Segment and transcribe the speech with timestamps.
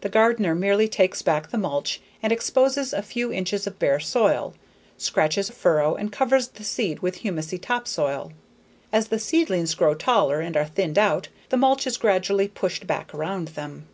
[0.00, 4.52] The gardener merely rakes back the mulch and exposes a few inches of bare soil,
[4.98, 8.32] scratches a furrow, and covers the seed with humusy topsoil.
[8.92, 13.14] As the seedlings grow taller and are thinned out, the mulch is gradually pushed back
[13.14, 13.86] around them.